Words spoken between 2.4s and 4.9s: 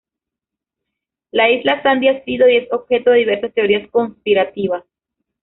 y es objeto de diversas teorías conspirativas.